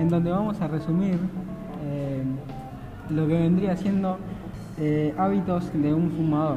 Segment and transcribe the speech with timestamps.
[0.00, 1.18] en donde vamos a resumir
[1.84, 2.22] eh,
[3.10, 4.16] lo que vendría siendo
[4.78, 6.56] eh, hábitos de un fumador.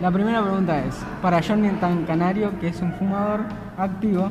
[0.00, 3.42] La primera pregunta es, para Jonathan Canario, que es un fumador
[3.78, 4.28] activo,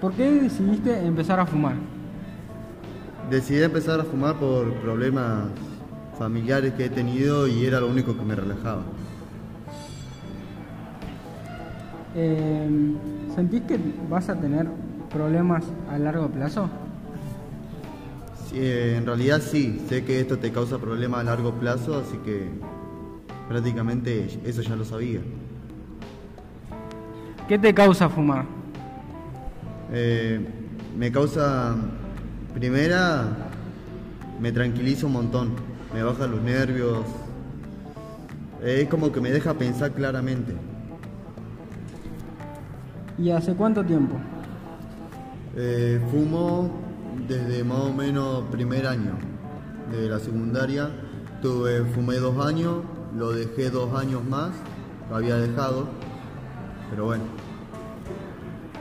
[0.00, 1.74] ¿por qué decidiste empezar a fumar?
[3.28, 5.48] Decidí empezar a fumar por problemas
[6.16, 8.82] familiares que he tenido y era lo único que me relajaba.
[12.14, 12.68] Eh,
[13.34, 13.78] ¿Sentís que
[14.10, 14.66] vas a tener
[15.10, 16.68] problemas a largo plazo?
[18.48, 22.18] Sí, eh, en realidad sí, sé que esto te causa problemas a largo plazo, así
[22.18, 22.48] que
[23.48, 25.20] prácticamente eso ya lo sabía.
[27.48, 28.44] ¿Qué te causa fumar?
[29.90, 30.40] Eh,
[30.96, 31.74] me causa,
[32.54, 33.24] primera,
[34.40, 35.52] me tranquiliza un montón,
[35.94, 37.04] me baja los nervios,
[38.62, 40.54] es como que me deja pensar claramente.
[43.18, 44.16] ¿Y hace cuánto tiempo?
[45.56, 46.70] Eh, fumo
[47.28, 49.12] desde más o menos primer año
[49.90, 50.90] de la secundaria.
[51.42, 52.76] Tuve, fumé dos años,
[53.16, 54.50] lo dejé dos años más,
[55.10, 55.86] lo había dejado,
[56.90, 57.24] pero bueno.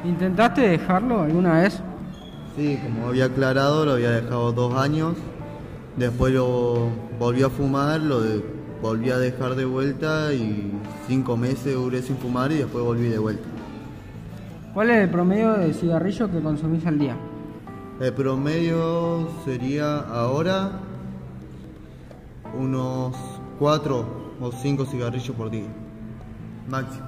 [0.06, 1.82] ¿Intentaste dejarlo alguna vez?
[2.56, 5.16] Sí, como había aclarado, lo había dejado dos años.
[5.98, 8.44] Después lo volví a fumar, lo de-
[8.82, 10.72] volví a dejar de vuelta y
[11.08, 13.44] cinco meses duré sin fumar y después volví de vuelta.
[14.74, 17.18] ¿Cuál es el promedio de cigarrillo que consumís al día?
[18.00, 20.80] El promedio sería ahora
[22.58, 23.14] unos
[23.60, 24.06] 4
[24.40, 25.68] o 5 cigarrillos por día,
[26.70, 27.06] máximo.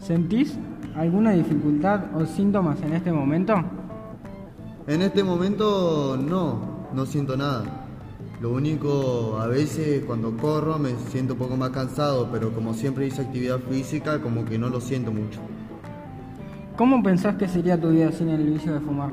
[0.00, 0.58] ¿Sentís
[0.94, 3.54] alguna dificultad o síntomas en este momento?
[4.86, 7.64] En este momento no, no siento nada.
[8.40, 13.06] Lo único, a veces cuando corro me siento un poco más cansado, pero como siempre
[13.06, 15.40] hice actividad física, como que no lo siento mucho.
[16.76, 19.10] ¿Cómo pensás que sería tu vida sin el vicio de fumar?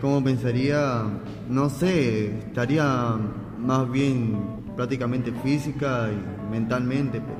[0.00, 1.04] ¿Cómo pensaría?
[1.48, 3.16] No sé, estaría
[3.58, 4.36] más bien
[4.76, 7.38] prácticamente física y mentalmente, pero,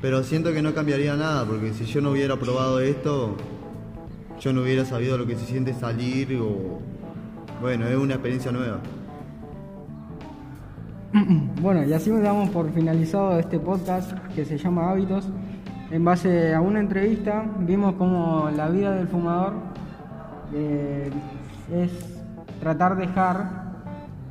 [0.00, 3.36] pero siento que no cambiaría nada, porque si yo no hubiera probado esto,
[4.38, 6.78] yo no hubiera sabido lo que se siente salir o...
[7.60, 8.80] Bueno, es una experiencia nueva.
[11.60, 15.28] Bueno, y así damos por finalizado este podcast que se llama Hábitos.
[15.90, 19.54] En base a una entrevista vimos cómo la vida del fumador
[20.54, 21.10] eh,
[21.72, 21.90] es
[22.60, 23.72] tratar de dejar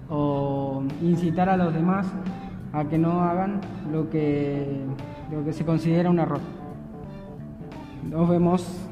[0.09, 2.07] o incitar a los demás
[2.71, 3.59] a que no hagan
[3.91, 4.85] lo que,
[5.31, 6.39] lo que se considera un error.
[8.09, 8.88] Nos vemos.